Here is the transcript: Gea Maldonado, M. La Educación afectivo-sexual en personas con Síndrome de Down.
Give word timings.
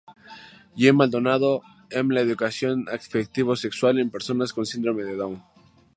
Gea 0.75 0.93
Maldonado, 0.93 1.61
M. 1.91 2.09
La 2.11 2.21
Educación 2.21 2.85
afectivo-sexual 2.91 3.99
en 3.99 4.09
personas 4.09 4.51
con 4.51 4.65
Síndrome 4.65 5.03
de 5.03 5.15
Down. 5.15 5.43